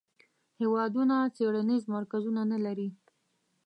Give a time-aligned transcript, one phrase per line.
[0.59, 2.89] هیوادونه څیړنیز مرکزونه نه لري.